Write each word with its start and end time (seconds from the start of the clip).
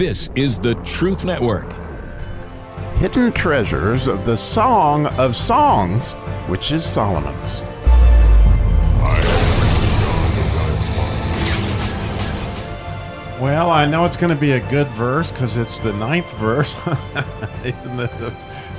This 0.00 0.30
is 0.34 0.58
the 0.58 0.76
Truth 0.76 1.26
Network. 1.26 1.70
Hidden 2.96 3.32
treasures 3.32 4.06
of 4.06 4.24
the 4.24 4.34
Song 4.34 5.04
of 5.18 5.36
Songs, 5.36 6.14
which 6.48 6.72
is 6.72 6.86
Solomon's. 6.86 7.60
Well, 13.38 13.70
I 13.70 13.84
know 13.84 14.06
it's 14.06 14.16
going 14.16 14.34
to 14.34 14.40
be 14.40 14.52
a 14.52 14.70
good 14.70 14.88
verse 14.88 15.30
because 15.30 15.58
it's 15.58 15.78
the 15.80 15.92
ninth 15.92 16.32
verse 16.38 16.74
in 17.62 17.96
the, 17.98 18.10
the, 18.18 18.34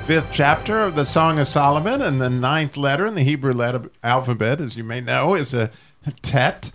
fifth 0.05 0.29
chapter 0.31 0.79
of 0.79 0.95
the 0.95 1.05
Song 1.05 1.38
of 1.38 1.47
Solomon, 1.47 2.01
and 2.01 2.19
the 2.19 2.31
ninth 2.31 2.77
letter 2.77 3.05
in 3.05 3.13
the 3.13 3.21
Hebrew 3.21 3.53
letter, 3.53 3.91
alphabet, 4.01 4.59
as 4.59 4.75
you 4.75 4.83
may 4.83 5.01
know, 5.01 5.35
is 5.35 5.53
a 5.53 5.69
tet, 6.23 6.71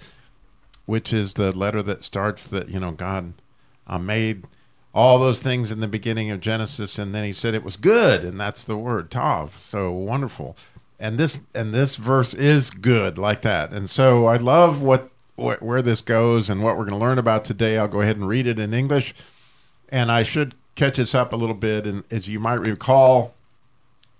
which 0.85 1.13
is 1.13 1.33
the 1.33 1.51
letter 1.51 1.83
that 1.83 2.05
starts 2.05 2.47
that 2.47 2.69
you 2.69 2.79
know 2.79 2.93
God 2.93 3.33
uh, 3.87 3.99
made 3.99 4.45
all 4.95 5.19
those 5.19 5.41
things 5.41 5.71
in 5.71 5.81
the 5.81 5.89
beginning 5.89 6.31
of 6.31 6.41
Genesis, 6.41 6.99
and 6.99 7.15
then 7.15 7.25
He 7.25 7.33
said 7.33 7.55
it 7.55 7.65
was 7.65 7.77
good, 7.77 8.25
and 8.25 8.41
that's 8.41 8.63
the 8.63 8.77
word 8.77 9.11
tov. 9.11 9.51
So 9.51 9.93
wonderful, 9.93 10.57
and 10.99 11.19
this 11.19 11.41
and 11.55 11.75
this 11.75 11.97
verse 11.97 12.35
is 12.35 12.71
good 12.71 13.19
like 13.19 13.43
that, 13.43 13.73
and 13.73 13.89
so 13.91 14.27
I 14.27 14.37
love 14.37 14.83
what 14.83 15.11
wh- 15.37 15.63
where 15.63 15.83
this 15.83 16.01
goes 16.01 16.51
and 16.51 16.63
what 16.63 16.77
we're 16.77 16.85
going 16.85 16.99
to 16.99 17.05
learn 17.05 17.19
about 17.19 17.45
today. 17.45 17.79
I'll 17.79 17.89
go 17.89 18.01
ahead 18.01 18.17
and 18.17 18.27
read 18.27 18.47
it 18.47 18.59
in 18.59 18.75
English, 18.75 19.15
and 19.89 20.11
I 20.11 20.23
should 20.23 20.55
catch 20.75 20.99
us 20.99 21.15
up 21.15 21.33
a 21.33 21.37
little 21.37 21.55
bit. 21.55 21.87
And 21.87 22.05
as 22.11 22.29
you 22.29 22.39
might 22.41 22.61
recall, 22.61 23.35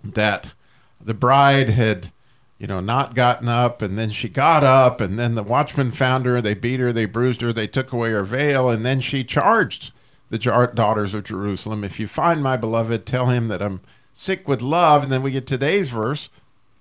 that 0.03 0.53
the 0.99 1.13
bride 1.13 1.69
had, 1.69 2.11
you 2.59 2.65
know, 2.67 2.79
not 2.79 3.13
gotten 3.13 3.47
up, 3.47 3.81
and 3.81 3.97
then 3.97 4.09
she 4.09 4.29
got 4.29 4.63
up, 4.63 4.99
and 4.99 5.19
then 5.19 5.35
the 5.35 5.43
watchman 5.43 5.91
found 5.91 6.25
her. 6.25 6.41
They 6.41 6.55
beat 6.55 6.79
her, 6.79 6.91
they 6.91 7.05
bruised 7.05 7.41
her, 7.41 7.53
they 7.53 7.67
took 7.67 7.93
away 7.93 8.11
her 8.11 8.23
veil, 8.23 8.69
and 8.69 8.85
then 8.85 8.99
she 8.99 9.23
charged 9.23 9.91
the 10.29 10.39
daughters 10.73 11.13
of 11.13 11.23
Jerusalem, 11.23 11.83
"If 11.83 11.99
you 11.99 12.07
find 12.07 12.41
my 12.41 12.57
beloved, 12.57 13.05
tell 13.05 13.27
him 13.27 13.47
that 13.47 13.61
I'm 13.61 13.81
sick 14.11 14.47
with 14.47 14.61
love." 14.61 15.03
And 15.03 15.11
then 15.11 15.21
we 15.21 15.31
get 15.31 15.45
today's 15.45 15.91
verse, 15.91 16.29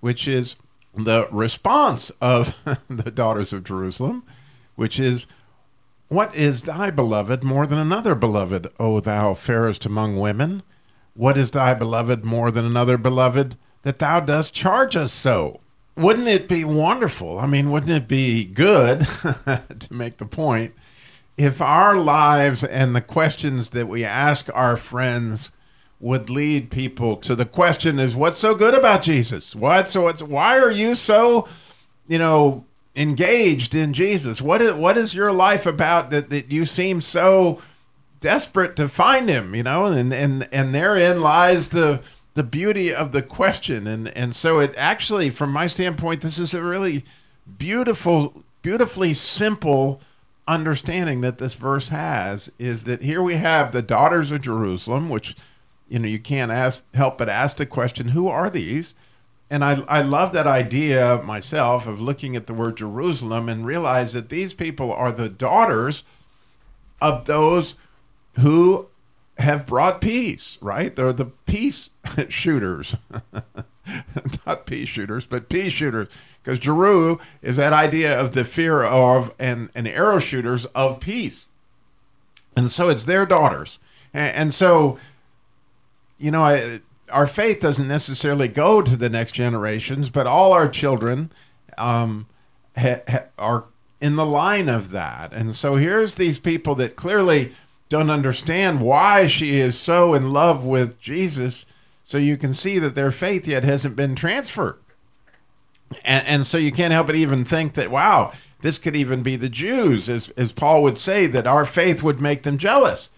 which 0.00 0.26
is 0.26 0.56
the 0.94 1.28
response 1.30 2.10
of 2.20 2.62
the 2.88 3.10
daughters 3.10 3.52
of 3.52 3.64
Jerusalem, 3.64 4.22
which 4.74 4.98
is, 4.98 5.26
What 6.08 6.34
is 6.34 6.62
thy 6.62 6.90
beloved 6.90 7.44
more 7.44 7.66
than 7.66 7.78
another 7.78 8.14
beloved, 8.14 8.68
O 8.80 9.00
thou 9.00 9.34
fairest 9.34 9.84
among 9.84 10.18
women? 10.18 10.62
What 11.14 11.36
is 11.36 11.50
thy 11.50 11.74
beloved 11.74 12.24
more 12.24 12.50
than 12.50 12.64
another 12.64 12.96
beloved, 12.96 13.56
that 13.82 13.98
thou 13.98 14.20
dost 14.20 14.54
charge 14.54 14.96
us 14.96 15.12
so? 15.12 15.60
Wouldn't 15.96 16.28
it 16.28 16.46
be 16.46 16.62
wonderful? 16.62 17.38
I 17.38 17.46
mean, 17.46 17.70
wouldn't 17.70 17.92
it 17.92 18.06
be 18.06 18.44
good, 18.44 19.00
to 19.46 19.88
make 19.90 20.18
the 20.18 20.26
point, 20.26 20.74
if 21.36 21.60
our 21.60 21.96
lives 21.96 22.64
and 22.64 22.94
the 22.94 23.00
questions 23.00 23.70
that 23.70 23.88
we 23.88 24.04
ask 24.04 24.48
our 24.54 24.76
friends 24.76 25.52
would 25.98 26.28
lead 26.28 26.70
people 26.70 27.16
to 27.16 27.34
the 27.34 27.46
question 27.46 27.98
is 27.98 28.14
what's 28.14 28.38
so 28.38 28.54
good 28.54 28.74
about 28.74 29.02
Jesus? 29.02 29.54
What 29.54 29.90
so 29.90 30.12
why 30.26 30.58
are 30.58 30.70
you 30.70 30.94
so, 30.94 31.48
you 32.06 32.18
know, 32.18 32.64
engaged 32.94 33.74
in 33.74 33.92
Jesus? 33.92 34.42
What 34.42 34.60
is 34.60 34.72
what 34.72 34.98
is 34.98 35.14
your 35.14 35.32
life 35.32 35.66
about 35.66 36.10
that, 36.10 36.30
that 36.30 36.50
you 36.50 36.64
seem 36.64 37.00
so 37.00 37.62
desperate 38.20 38.76
to 38.76 38.88
find 38.88 39.28
him, 39.28 39.54
you 39.54 39.62
know? 39.62 39.86
And 39.86 40.12
and 40.12 40.48
and 40.52 40.74
therein 40.74 41.20
lies 41.20 41.68
the 41.68 42.02
the 42.36 42.44
beauty 42.44 42.94
of 42.94 43.12
the 43.12 43.22
question. 43.22 43.86
And 43.86 44.08
and 44.16 44.36
so 44.36 44.60
it 44.60 44.74
actually 44.76 45.30
from 45.30 45.52
my 45.52 45.66
standpoint 45.66 46.20
this 46.20 46.38
is 46.38 46.54
a 46.54 46.62
really 46.62 47.04
beautiful 47.58 48.44
beautifully 48.62 49.14
simple 49.14 50.00
understanding 50.46 51.22
that 51.22 51.38
this 51.38 51.54
verse 51.54 51.88
has 51.88 52.52
is 52.58 52.84
that 52.84 53.02
here 53.02 53.22
we 53.22 53.36
have 53.36 53.72
the 53.72 53.82
daughters 53.82 54.30
of 54.30 54.42
Jerusalem, 54.42 55.08
which 55.08 55.34
you 55.88 55.98
know 55.98 56.08
you 56.08 56.18
can't 56.18 56.52
ask 56.52 56.82
help 56.94 57.16
but 57.18 57.28
ask 57.28 57.56
the 57.56 57.66
question 57.66 58.08
who 58.08 58.28
are 58.28 58.50
these 58.50 58.94
and 59.48 59.64
I, 59.64 59.84
I 59.88 60.02
love 60.02 60.32
that 60.32 60.46
idea 60.46 61.22
myself 61.24 61.86
of 61.86 62.00
looking 62.00 62.34
at 62.34 62.48
the 62.48 62.54
word 62.54 62.76
jerusalem 62.76 63.48
and 63.48 63.64
realize 63.64 64.12
that 64.12 64.28
these 64.28 64.52
people 64.52 64.92
are 64.92 65.12
the 65.12 65.28
daughters 65.28 66.02
of 67.00 67.26
those 67.26 67.76
who 68.40 68.88
have 69.38 69.66
brought 69.66 70.00
peace 70.00 70.58
right? 70.60 70.94
They're 70.94 71.12
the 71.12 71.26
peace 71.46 71.90
shooters. 72.28 72.96
Not 74.46 74.66
peace 74.66 74.88
shooters 74.88 75.26
but 75.26 75.48
peace 75.48 75.72
shooters. 75.72 76.08
Because 76.42 76.58
jeru 76.58 77.18
is 77.42 77.56
that 77.56 77.72
idea 77.72 78.18
of 78.18 78.32
the 78.32 78.44
fear 78.44 78.82
of 78.82 79.34
and, 79.38 79.70
and 79.74 79.86
arrow 79.86 80.18
shooters 80.18 80.64
of 80.66 81.00
peace. 81.00 81.48
And 82.56 82.70
so 82.70 82.88
it's 82.88 83.04
their 83.04 83.26
daughters. 83.26 83.78
And, 84.14 84.34
and 84.34 84.54
so 84.54 84.98
you 86.18 86.30
know, 86.30 86.42
I, 86.42 86.80
our 87.10 87.26
faith 87.26 87.60
doesn't 87.60 87.88
necessarily 87.88 88.48
go 88.48 88.82
to 88.82 88.96
the 88.96 89.08
next 89.08 89.32
generations, 89.32 90.10
but 90.10 90.26
all 90.26 90.52
our 90.52 90.68
children 90.68 91.30
um, 91.78 92.26
ha, 92.76 93.00
ha, 93.08 93.18
are 93.38 93.64
in 94.00 94.16
the 94.16 94.26
line 94.26 94.68
of 94.68 94.90
that. 94.90 95.32
And 95.32 95.54
so 95.54 95.76
here's 95.76 96.16
these 96.16 96.38
people 96.38 96.74
that 96.76 96.96
clearly 96.96 97.52
don't 97.88 98.10
understand 98.10 98.80
why 98.80 99.26
she 99.26 99.56
is 99.56 99.78
so 99.78 100.14
in 100.14 100.32
love 100.32 100.64
with 100.64 100.98
Jesus. 100.98 101.66
So 102.04 102.18
you 102.18 102.36
can 102.36 102.54
see 102.54 102.78
that 102.78 102.94
their 102.94 103.10
faith 103.10 103.46
yet 103.46 103.64
hasn't 103.64 103.96
been 103.96 104.14
transferred. 104.14 104.78
And, 106.04 106.26
and 106.26 106.46
so 106.46 106.58
you 106.58 106.72
can't 106.72 106.92
help 106.92 107.06
but 107.06 107.16
even 107.16 107.44
think 107.44 107.74
that, 107.74 107.90
wow, 107.90 108.32
this 108.60 108.78
could 108.78 108.96
even 108.96 109.22
be 109.22 109.36
the 109.36 109.48
Jews, 109.48 110.08
as, 110.08 110.30
as 110.30 110.52
Paul 110.52 110.82
would 110.82 110.98
say, 110.98 111.26
that 111.26 111.46
our 111.46 111.64
faith 111.64 112.02
would 112.02 112.20
make 112.20 112.42
them 112.42 112.58
jealous. 112.58 113.10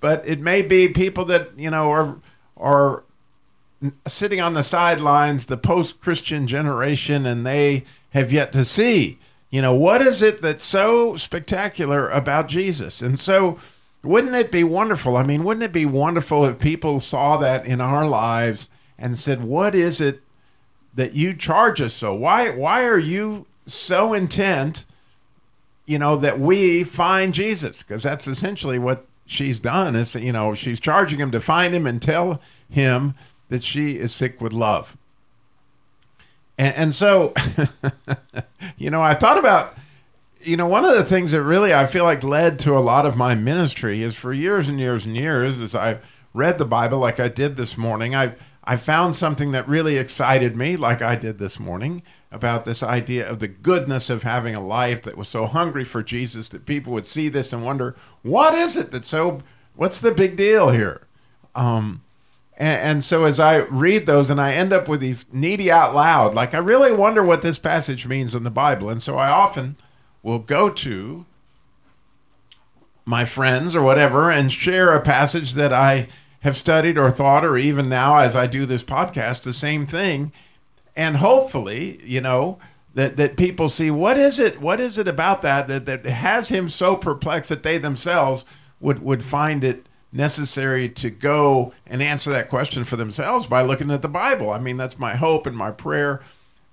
But 0.00 0.26
it 0.28 0.40
may 0.40 0.62
be 0.62 0.88
people 0.88 1.24
that, 1.26 1.58
you 1.58 1.70
know, 1.70 1.90
are 1.90 2.18
are 2.56 3.04
sitting 4.06 4.40
on 4.40 4.54
the 4.54 4.62
sidelines, 4.62 5.46
the 5.46 5.56
post 5.56 6.00
Christian 6.00 6.46
generation, 6.46 7.26
and 7.26 7.44
they 7.44 7.84
have 8.10 8.32
yet 8.32 8.52
to 8.52 8.64
see, 8.64 9.18
you 9.50 9.60
know, 9.60 9.74
what 9.74 10.00
is 10.02 10.22
it 10.22 10.40
that's 10.40 10.64
so 10.64 11.16
spectacular 11.16 12.08
about 12.08 12.48
Jesus? 12.48 13.02
And 13.02 13.18
so, 13.18 13.58
wouldn't 14.02 14.34
it 14.34 14.50
be 14.50 14.64
wonderful? 14.64 15.16
I 15.16 15.24
mean, 15.24 15.44
wouldn't 15.44 15.64
it 15.64 15.72
be 15.72 15.86
wonderful 15.86 16.44
if 16.44 16.58
people 16.58 17.00
saw 17.00 17.36
that 17.38 17.64
in 17.66 17.80
our 17.80 18.06
lives 18.06 18.68
and 18.98 19.18
said, 19.18 19.42
what 19.42 19.74
is 19.74 20.00
it 20.00 20.22
that 20.94 21.14
you 21.14 21.34
charge 21.34 21.80
us 21.80 21.94
so? 21.94 22.14
Why, 22.14 22.50
why 22.50 22.84
are 22.84 22.98
you 22.98 23.46
so 23.66 24.12
intent, 24.12 24.84
you 25.86 25.98
know, 25.98 26.16
that 26.16 26.38
we 26.38 26.84
find 26.84 27.32
Jesus? 27.32 27.82
Because 27.82 28.02
that's 28.02 28.26
essentially 28.26 28.78
what 28.78 29.06
she's 29.32 29.58
done 29.58 29.96
is 29.96 30.14
you 30.14 30.32
know 30.32 30.54
she's 30.54 30.80
charging 30.80 31.18
him 31.18 31.30
to 31.30 31.40
find 31.40 31.74
him 31.74 31.86
and 31.86 32.02
tell 32.02 32.40
him 32.68 33.14
that 33.48 33.62
she 33.62 33.98
is 33.98 34.14
sick 34.14 34.40
with 34.40 34.52
love 34.52 34.96
and, 36.58 36.74
and 36.74 36.94
so 36.94 37.32
you 38.76 38.90
know 38.90 39.02
i 39.02 39.14
thought 39.14 39.38
about 39.38 39.74
you 40.42 40.56
know 40.56 40.66
one 40.66 40.84
of 40.84 40.94
the 40.94 41.04
things 41.04 41.32
that 41.32 41.42
really 41.42 41.72
i 41.72 41.86
feel 41.86 42.04
like 42.04 42.22
led 42.22 42.58
to 42.58 42.76
a 42.76 42.80
lot 42.80 43.06
of 43.06 43.16
my 43.16 43.34
ministry 43.34 44.02
is 44.02 44.16
for 44.16 44.32
years 44.32 44.68
and 44.68 44.78
years 44.80 45.06
and 45.06 45.16
years 45.16 45.60
as 45.60 45.74
I've 45.74 46.04
read 46.34 46.58
the 46.58 46.64
bible 46.64 46.98
like 46.98 47.20
i 47.20 47.28
did 47.28 47.56
this 47.56 47.76
morning 47.76 48.14
I've 48.14 48.40
i 48.64 48.76
found 48.76 49.14
something 49.14 49.52
that 49.52 49.68
really 49.68 49.98
excited 49.98 50.56
me 50.56 50.76
like 50.76 51.02
i 51.02 51.16
did 51.16 51.38
this 51.38 51.60
morning 51.60 52.02
about 52.32 52.64
this 52.64 52.82
idea 52.82 53.28
of 53.28 53.38
the 53.38 53.46
goodness 53.46 54.08
of 54.08 54.22
having 54.22 54.54
a 54.54 54.66
life 54.66 55.02
that 55.02 55.16
was 55.16 55.28
so 55.28 55.44
hungry 55.44 55.84
for 55.84 56.02
Jesus 56.02 56.48
that 56.48 56.64
people 56.64 56.92
would 56.94 57.06
see 57.06 57.28
this 57.28 57.52
and 57.52 57.62
wonder, 57.62 57.94
what 58.22 58.54
is 58.54 58.76
it 58.76 58.90
that's 58.90 59.08
so, 59.08 59.40
what's 59.76 60.00
the 60.00 60.10
big 60.10 60.36
deal 60.36 60.70
here? 60.70 61.06
Um, 61.54 62.02
and, 62.56 62.80
and, 62.80 63.04
so 63.04 63.24
as 63.24 63.38
I 63.38 63.58
read 63.58 64.06
those 64.06 64.30
and 64.30 64.40
I 64.40 64.54
end 64.54 64.72
up 64.72 64.88
with 64.88 65.00
these 65.00 65.26
needy 65.30 65.70
out 65.70 65.94
loud, 65.94 66.34
like 66.34 66.54
I 66.54 66.58
really 66.58 66.92
wonder 66.92 67.22
what 67.22 67.42
this 67.42 67.58
passage 67.58 68.06
means 68.06 68.34
in 68.34 68.42
the 68.42 68.50
Bible. 68.50 68.88
And 68.88 69.02
so 69.02 69.18
I 69.18 69.28
often 69.28 69.76
will 70.22 70.38
go 70.38 70.70
to 70.70 71.26
my 73.04 73.24
friends 73.24 73.74
or 73.74 73.82
whatever 73.82 74.30
and 74.30 74.52
share 74.52 74.92
a 74.92 75.00
passage 75.00 75.54
that 75.54 75.72
I 75.72 76.08
have 76.40 76.56
studied 76.56 76.98
or 76.98 77.10
thought, 77.10 77.44
or 77.44 77.56
even 77.56 77.88
now 77.88 78.16
as 78.16 78.34
I 78.34 78.46
do 78.46 78.66
this 78.66 78.84
podcast, 78.84 79.42
the 79.42 79.52
same 79.52 79.86
thing 79.86 80.32
and 80.96 81.16
hopefully, 81.16 82.00
you 82.04 82.20
know, 82.20 82.58
that, 82.94 83.16
that 83.16 83.36
people 83.36 83.68
see 83.68 83.90
what 83.90 84.18
is 84.18 84.38
it 84.38 84.60
what 84.60 84.78
is 84.78 84.98
it 84.98 85.08
about 85.08 85.40
that, 85.42 85.66
that 85.68 85.86
that 85.86 86.04
has 86.04 86.50
him 86.50 86.68
so 86.68 86.94
perplexed 86.94 87.48
that 87.48 87.62
they 87.62 87.78
themselves 87.78 88.44
would 88.80 89.02
would 89.02 89.24
find 89.24 89.64
it 89.64 89.86
necessary 90.12 90.90
to 90.90 91.08
go 91.08 91.72
and 91.86 92.02
answer 92.02 92.30
that 92.30 92.50
question 92.50 92.84
for 92.84 92.96
themselves 92.96 93.46
by 93.46 93.62
looking 93.62 93.90
at 93.90 94.02
the 94.02 94.08
Bible. 94.08 94.50
I 94.50 94.58
mean, 94.58 94.76
that's 94.76 94.98
my 94.98 95.16
hope 95.16 95.46
and 95.46 95.56
my 95.56 95.70
prayer. 95.70 96.20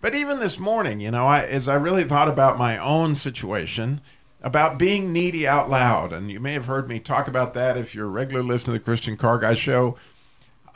But 0.02 0.16
even 0.16 0.40
this 0.40 0.60
morning, 0.60 1.00
you 1.00 1.12
know, 1.12 1.26
I, 1.26 1.44
as 1.44 1.68
I 1.68 1.76
really 1.76 2.04
thought 2.04 2.30
about 2.30 2.58
my 2.58 2.78
own 2.78 3.16
situation, 3.16 4.02
about 4.42 4.78
being 4.78 5.12
needy 5.12 5.48
out 5.48 5.70
loud, 5.70 6.14
and 6.14 6.32
you 6.32 6.40
may 6.40 6.54
have 6.54 6.68
heard 6.68 6.88
me 6.88 7.00
talk 7.00 7.28
about 7.28 7.54
that 7.54 7.76
if 7.76 7.94
you're 7.94 8.06
a 8.06 8.10
regular 8.10 8.42
listener 8.42 8.74
to 8.74 8.80
the 8.80 8.84
Christian 8.84 9.18
Car 9.18 9.38
Guy 9.38 9.56
show. 9.56 9.98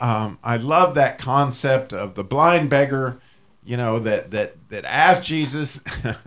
Um, 0.00 0.38
I 0.44 0.56
love 0.56 0.94
that 0.96 1.18
concept 1.18 1.92
of 1.92 2.14
the 2.14 2.24
blind 2.24 2.68
beggar 2.68 3.20
you 3.64 3.76
know, 3.76 3.98
that 3.98 4.30
that 4.30 4.68
that 4.68 4.84
asked 4.84 5.24
Jesus, 5.24 5.80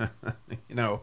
you 0.67 0.75
know, 0.75 1.01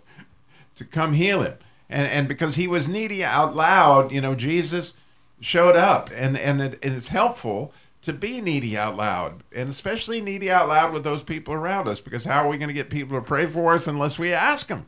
to 0.75 0.85
come 0.85 1.12
heal 1.12 1.43
him. 1.43 1.55
And, 1.88 2.08
and 2.08 2.29
because 2.29 2.56
he 2.56 2.67
was 2.67 2.88
needy 2.88 3.23
out 3.23 3.55
loud, 3.55 4.11
you 4.11 4.20
know, 4.20 4.35
Jesus 4.35 4.94
showed 5.41 5.76
up. 5.76 6.11
And, 6.14 6.37
and, 6.37 6.61
it, 6.61 6.79
and 6.82 6.94
it's 6.94 7.08
helpful 7.08 7.73
to 8.05 8.12
be 8.12 8.41
needy 8.41 8.77
out 8.77 8.97
loud, 8.97 9.43
and 9.53 9.69
especially 9.69 10.21
needy 10.21 10.51
out 10.51 10.69
loud 10.69 10.93
with 10.93 11.05
those 11.05 11.23
people 11.23 11.55
around 11.55 11.89
us, 11.89 12.01
because 12.01 12.25
how 12.25 12.45
are 12.45 12.49
we 12.49 12.59
going 12.59 12.69
to 12.69 12.75
get 12.75 12.91
people 12.91 13.19
to 13.19 13.25
pray 13.25 13.47
for 13.47 13.75
us 13.75 13.87
unless 13.87 14.19
we 14.19 14.33
ask 14.33 14.67
them? 14.67 14.87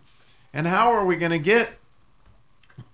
And 0.53 0.67
how 0.67 0.93
are 0.93 1.05
we 1.05 1.17
going 1.17 1.33
to 1.33 1.39
get 1.39 1.71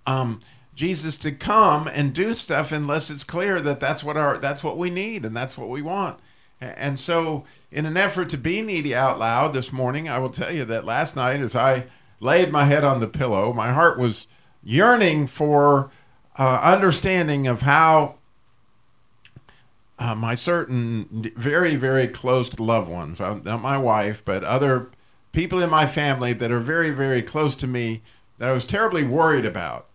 um, 0.07 0.41
Jesus 0.75 1.17
to 1.19 1.33
come 1.33 1.89
and 1.89 2.13
do 2.13 2.35
stuff 2.35 2.73
unless 2.73 3.11
it's 3.11 3.25
clear 3.25 3.61
that 3.61 3.81
that's 3.81 4.03
what 4.03 4.17
our 4.17 4.39
that's 4.39 4.65
what 4.65 4.79
we 4.79 4.91
need 4.91 5.25
and 5.25 5.37
that's 5.37 5.59
what 5.59 5.69
we 5.69 5.83
want? 5.83 6.19
And 6.61 6.99
so, 6.99 7.45
in 7.73 7.87
an 7.87 7.97
effort 7.97 8.29
to 8.31 8.39
be 8.39 8.63
needy 8.63 8.95
out 8.95 9.19
loud 9.19 9.53
this 9.53 9.73
morning, 9.73 10.09
I 10.09 10.19
will 10.19 10.31
tell 10.31 10.55
you 10.55 10.65
that 10.67 10.85
last 10.85 11.17
night, 11.17 11.41
as 11.41 11.57
I 11.57 11.87
laid 12.21 12.53
my 12.53 12.65
head 12.65 12.85
on 12.85 13.01
the 13.01 13.09
pillow, 13.09 13.53
my 13.53 13.73
heart 13.73 13.99
was 13.99 14.29
yearning 14.63 15.27
for 15.27 15.91
uh, 16.39 16.61
understanding 16.63 17.49
of 17.49 17.63
how 17.63 18.17
uh, 20.03 20.17
my 20.17 20.35
certain 20.35 21.33
very, 21.37 21.77
very 21.77 22.09
close 22.09 22.59
loved 22.59 22.91
ones, 22.91 23.21
uh, 23.21 23.39
not 23.45 23.63
my 23.63 23.79
wife, 23.79 24.21
but 24.25 24.43
other 24.43 24.91
people 25.31 25.63
in 25.63 25.71
my 25.71 25.87
family 25.87 26.33
that 26.33 26.51
are 26.51 26.59
very, 26.59 26.91
very 26.91 27.23
close 27.23 27.55
to 27.55 27.69
me 27.69 28.03
that 28.39 28.49
I 28.49 28.53
was 28.53 28.65
terribly 28.65 29.05
worried 29.05 29.45
about. 29.45 29.87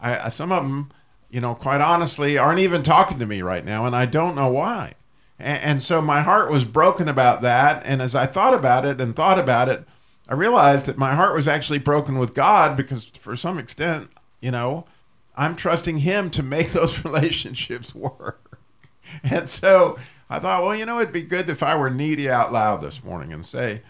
I, 0.00 0.30
some 0.30 0.50
of 0.50 0.62
them, 0.62 0.90
you 1.28 1.42
know, 1.42 1.54
quite 1.54 1.82
honestly, 1.82 2.38
aren't 2.38 2.58
even 2.58 2.82
talking 2.82 3.18
to 3.18 3.26
me 3.26 3.42
right 3.42 3.64
now, 3.64 3.84
and 3.84 3.94
I 3.94 4.06
don't 4.06 4.34
know 4.34 4.48
why. 4.48 4.94
And, 5.38 5.62
and 5.62 5.82
so 5.82 6.00
my 6.00 6.22
heart 6.22 6.50
was 6.50 6.64
broken 6.64 7.06
about 7.06 7.42
that. 7.42 7.82
And 7.84 8.00
as 8.00 8.14
I 8.14 8.24
thought 8.24 8.54
about 8.54 8.86
it 8.86 8.98
and 8.98 9.14
thought 9.14 9.38
about 9.38 9.68
it, 9.68 9.84
I 10.26 10.32
realized 10.34 10.86
that 10.86 10.96
my 10.96 11.14
heart 11.14 11.34
was 11.34 11.46
actually 11.46 11.80
broken 11.80 12.18
with 12.18 12.32
God 12.34 12.78
because, 12.78 13.04
for 13.04 13.36
some 13.36 13.58
extent, 13.58 14.08
you 14.40 14.52
know, 14.52 14.86
I'm 15.36 15.54
trusting 15.54 15.98
Him 15.98 16.30
to 16.30 16.42
make 16.42 16.70
those 16.72 17.04
relationships 17.04 17.94
work. 17.94 18.49
and 19.24 19.48
so 19.48 19.98
I 20.28 20.38
thought, 20.38 20.62
well, 20.62 20.76
you 20.76 20.86
know, 20.86 21.00
it'd 21.00 21.12
be 21.12 21.22
good 21.22 21.50
if 21.50 21.62
I 21.62 21.76
were 21.76 21.90
needy 21.90 22.30
out 22.30 22.52
loud 22.52 22.80
this 22.80 23.02
morning 23.02 23.32
and 23.32 23.44
say, 23.44 23.82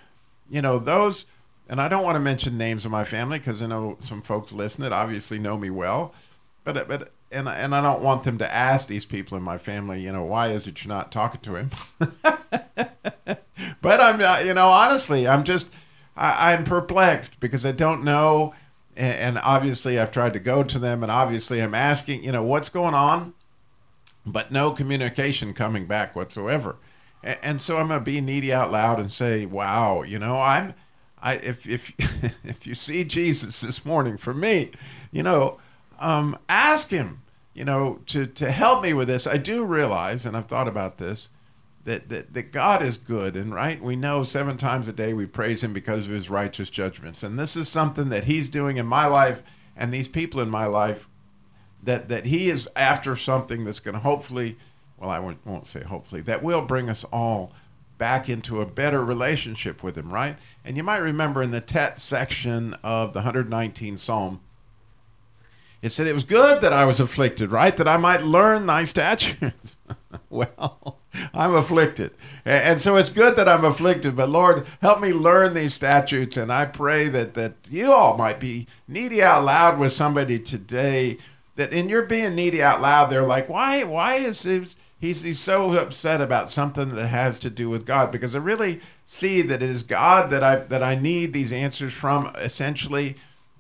you 0.49 0.63
know, 0.63 0.79
those, 0.79 1.27
and 1.69 1.81
I 1.81 1.89
don't 1.89 2.03
want 2.03 2.17
to 2.17 2.21
mention 2.21 2.57
names 2.57 2.85
of 2.85 2.91
my 2.91 3.05
family 3.05 3.39
because 3.39 3.63
I 3.63 3.67
know 3.67 3.99
some 4.01 4.23
folks 4.23 4.53
listen 4.53 4.83
that 4.83 4.93
obviously 4.93 5.39
know 5.39 5.59
me 5.59 5.71
well, 5.71 6.15
but 6.65 6.89
but 6.89 7.11
and 7.31 7.49
and 7.49 7.75
I 7.75 7.81
don't 7.81 8.03
want 8.03 8.25
them 8.25 8.39
to 8.39 8.53
ask 8.53 8.89
these 8.89 9.05
people 9.05 9.37
in 9.37 9.45
my 9.45 9.59
family, 9.59 10.01
you 10.01 10.13
know, 10.13 10.25
why 10.25 10.49
is 10.49 10.67
it 10.67 10.83
you're 10.83 10.89
not 10.89 11.13
talking 11.13 11.41
to 11.43 11.57
him? 11.57 11.71
but 13.81 14.01
I'm, 14.01 14.21
uh, 14.21 14.41
you 14.45 14.55
know, 14.55 14.71
honestly, 14.71 15.29
I'm 15.29 15.45
just, 15.45 15.71
I, 16.17 16.53
I'm 16.53 16.65
perplexed 16.65 17.39
because 17.39 17.65
I 17.65 17.73
don't 17.73 18.03
know, 18.03 18.55
and, 18.97 19.15
and 19.15 19.39
obviously 19.39 19.99
I've 19.99 20.11
tried 20.11 20.33
to 20.33 20.41
go 20.41 20.63
to 20.65 20.79
them, 20.79 21.03
and 21.03 21.13
obviously 21.13 21.61
I'm 21.61 21.75
asking, 21.75 22.25
you 22.25 22.33
know, 22.33 22.43
what's 22.43 22.69
going 22.69 22.95
on 22.95 23.35
but 24.27 24.53
no 24.53 24.73
communication 24.73 25.53
coming 25.55 25.87
back 25.87 26.15
whatsoever. 26.15 26.77
And 27.23 27.61
so 27.61 27.77
I'm 27.77 27.89
to 27.89 28.01
be 28.01 28.21
needy 28.21 28.53
out 28.53 28.73
loud 28.73 28.99
and 28.99 29.11
say, 29.11 29.45
"Wow, 29.45 30.03
you 30.03 30.19
know, 30.19 30.41
I'm, 30.41 30.75
I 31.23 31.35
if 31.35 31.69
if 31.69 31.93
if 32.45 32.67
you 32.67 32.75
see 32.75 33.05
Jesus 33.05 33.61
this 33.61 33.85
morning 33.85 34.17
for 34.17 34.33
me, 34.33 34.71
you 35.13 35.23
know, 35.23 35.59
um, 35.99 36.39
ask 36.49 36.91
him, 36.91 37.23
you 37.53 37.65
know, 37.65 38.01
to 38.07 38.27
to 38.27 38.51
help 38.51 38.83
me 38.83 38.95
with 38.95 39.09
this. 39.09 39.27
I 39.27 39.37
do 39.37 39.65
realize, 39.65 40.25
and 40.25 40.35
I've 40.35 40.47
thought 40.47 40.69
about 40.69 40.97
this, 40.97 41.29
that 41.85 42.09
that 42.09 42.33
that 42.33 42.53
God 42.53 42.83
is 42.83 42.97
good, 42.97 43.37
and 43.37 43.55
right, 43.55 43.83
we 43.83 43.97
know 43.97 44.23
seven 44.23 44.57
times 44.57 44.89
a 44.89 44.93
day 44.93 45.13
we 45.13 45.27
praise 45.27 45.63
Him 45.63 45.75
because 45.75 46.07
of 46.07 46.13
His 46.13 46.31
righteous 46.31 46.71
judgments, 46.71 47.23
and 47.23 47.39
this 47.39 47.55
is 47.55 47.69
something 47.69 48.09
that 48.09 48.25
He's 48.25 48.49
doing 48.49 48.79
in 48.79 48.87
my 48.87 49.07
life 49.07 49.43
and 49.77 49.93
these 49.93 50.09
people 50.09 50.41
in 50.41 50.49
my 50.49 50.67
life 50.67 51.09
that 51.83 52.09
that 52.09 52.27
he 52.27 52.51
is 52.51 52.69
after 52.77 53.17
something 53.17 53.65
that's 53.65 53.81
going 53.81 53.95
to 53.95 54.01
hopefully, 54.01 54.57
well, 54.99 55.11
I 55.11 55.19
won't, 55.19 55.67
say 55.67 55.83
hopefully, 55.83 56.21
that 56.23 56.43
will 56.43 56.63
bring 56.63 56.91
us 56.91 57.05
all 57.13 57.53
back 57.99 58.29
into 58.29 58.61
a 58.61 58.67
better 58.67 59.05
relationship 59.05 59.83
with 59.83 59.97
him, 59.97 60.13
right? 60.13 60.37
And 60.65 60.77
you 60.77 60.83
might 60.83 60.99
remember 60.99 61.43
in 61.43 61.51
the 61.51 61.61
Tet 61.61 62.01
section 62.01 62.75
of 62.83 63.13
the 63.13 63.21
119th 63.21 63.99
Psalm, 63.99 64.41
it 65.83 65.91
said, 65.91 66.07
It 66.07 66.13
was 66.13 66.25
good 66.25 66.61
that 66.61 66.73
I 66.73 66.85
was 66.85 67.01
afflicted, 67.01 67.51
right? 67.51 67.77
That 67.77 67.89
I 67.89 67.97
might 67.97 68.23
learn 68.23 68.67
thy 68.67 68.85
statutes. 68.85 69.77
well, 70.31 70.99
I'm 71.33 71.55
afflicted. 71.55 72.13
And 72.45 72.81
so 72.81 72.97
it's 72.97 73.11
good 73.11 73.37
that 73.37 73.49
I'm 73.49 73.65
afflicted, 73.65 74.15
but 74.15 74.29
Lord, 74.29 74.67
help 74.83 75.01
me 75.01 75.13
learn 75.13 75.55
these 75.55 75.75
statutes. 75.75 76.37
And 76.37 76.53
I 76.53 76.67
pray 76.67 77.09
that, 77.09 77.35
that 77.35 77.55
you 77.71 77.93
all 77.93 78.17
might 78.17 78.41
be 78.41 78.67
needy 78.87 79.23
out 79.23 79.45
loud 79.45 79.79
with 79.79 79.93
somebody 79.93 80.39
today 80.39 81.19
that 81.57 81.73
in 81.73 81.89
your 81.89 82.07
being 82.07 82.35
needy 82.35 82.63
out 82.63 82.81
loud, 82.81 83.11
they're 83.11 83.23
like, 83.23 83.49
why, 83.49 83.83
why 83.85 84.15
is 84.15 84.43
he, 84.43 84.65
he's, 84.99 85.23
he's 85.23 85.39
so 85.39 85.73
upset 85.73 86.21
about 86.21 86.51
something 86.51 86.91
that 86.95 87.09
has 87.09 87.39
to 87.41 87.51
do 87.51 87.69
with 87.69 87.85
God? 87.87 88.11
Because 88.11 88.35
I 88.35 88.39
really 88.39 88.81
see 89.05 89.43
that 89.43 89.63
it 89.63 89.71
is 89.71 89.83
God 89.83 90.31
that 90.31 90.43
I, 90.43 90.57
that 90.57 90.83
I 90.83 90.95
need 90.95 91.33
these 91.33 91.53
answers 91.53 91.93
from 91.93 92.33
essentially 92.37 93.17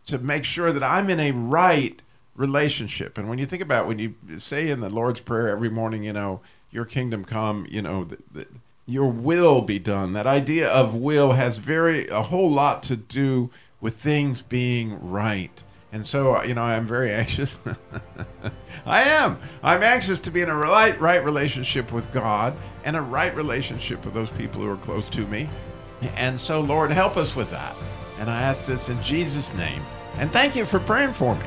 to 0.06 0.18
make 0.18 0.44
sure 0.44 0.72
that 0.72 0.82
I'm 0.82 1.10
in 1.10 1.20
a 1.20 1.32
right 1.32 2.00
relationship. 2.34 3.18
And 3.18 3.28
when 3.28 3.38
you 3.38 3.46
think 3.46 3.62
about 3.62 3.86
when 3.86 3.98
you 3.98 4.14
say 4.38 4.70
in 4.70 4.80
the 4.80 4.88
Lord's 4.88 5.20
Prayer 5.20 5.48
every 5.48 5.68
morning, 5.68 6.04
you 6.04 6.12
know, 6.12 6.40
your 6.70 6.84
kingdom 6.84 7.24
come, 7.24 7.66
you 7.68 7.82
know, 7.82 8.04
the, 8.04 8.18
the, 8.32 8.46
your 8.86 9.10
will 9.10 9.62
be 9.62 9.78
done. 9.78 10.14
That 10.14 10.26
idea 10.26 10.68
of 10.68 10.94
will 10.94 11.32
has 11.32 11.58
very 11.58 12.08
a 12.08 12.22
whole 12.22 12.50
lot 12.50 12.82
to 12.84 12.96
do 12.96 13.50
with 13.80 13.96
things 13.96 14.42
being 14.42 14.98
right. 15.10 15.62
And 15.92 16.06
so, 16.06 16.36
uh, 16.36 16.42
you 16.42 16.54
know, 16.54 16.62
I'm 16.62 16.86
very 16.86 17.10
anxious. 17.22 17.56
I 18.86 19.02
am. 19.02 19.38
I'm 19.62 19.82
anxious 19.82 20.20
to 20.22 20.30
be 20.30 20.40
in 20.40 20.48
a 20.48 20.56
right, 20.56 20.98
right 21.00 21.24
relationship 21.24 21.92
with 21.92 22.10
God 22.12 22.56
and 22.84 22.96
a 22.96 23.02
right 23.02 23.34
relationship 23.34 24.04
with 24.04 24.14
those 24.14 24.30
people 24.30 24.60
who 24.60 24.70
are 24.70 24.76
close 24.76 25.08
to 25.10 25.26
me. 25.26 25.48
And 26.16 26.38
so, 26.38 26.60
Lord, 26.60 26.90
help 26.90 27.16
us 27.16 27.36
with 27.36 27.50
that. 27.50 27.76
And 28.18 28.30
I 28.30 28.42
ask 28.42 28.66
this 28.66 28.88
in 28.88 29.02
Jesus' 29.02 29.52
name. 29.54 29.82
And 30.16 30.32
thank 30.32 30.56
you 30.56 30.64
for 30.64 30.80
praying 30.80 31.12
for 31.12 31.34
me. 31.34 31.46